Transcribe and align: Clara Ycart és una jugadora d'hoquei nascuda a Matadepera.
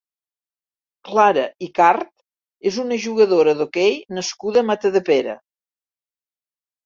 Clara 1.09 1.43
Ycart 1.65 2.07
és 2.71 2.79
una 2.85 2.97
jugadora 3.05 3.53
d'hoquei 3.59 3.93
nascuda 4.19 4.63
a 4.65 4.69
Matadepera. 4.73 5.37